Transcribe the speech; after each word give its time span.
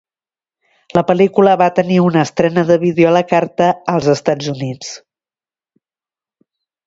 La 0.97 1.01
pel·lícula 1.09 1.51
va 1.61 1.67
tenir 1.79 1.99
una 2.05 2.23
estrena 2.29 2.63
de 2.71 2.77
vídeo 2.85 3.11
a 3.11 3.13
la 3.17 3.23
carta 3.33 3.67
als 3.95 4.09
Estats 4.15 4.49
Units. 4.55 4.91